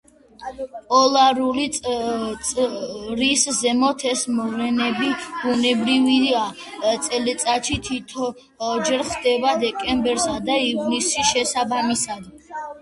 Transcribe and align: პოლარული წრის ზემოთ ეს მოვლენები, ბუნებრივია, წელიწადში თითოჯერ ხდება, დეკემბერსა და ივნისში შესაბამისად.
პოლარული 0.91 1.65
წრის 1.79 3.43
ზემოთ 3.57 4.05
ეს 4.13 4.23
მოვლენები, 4.37 5.11
ბუნებრივია, 5.43 6.41
წელიწადში 7.09 7.79
თითოჯერ 7.89 9.05
ხდება, 9.11 9.53
დეკემბერსა 9.67 10.39
და 10.49 10.57
ივნისში 10.71 11.29
შესაბამისად. 11.35 12.27